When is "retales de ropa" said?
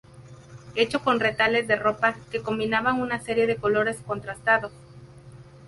1.19-2.15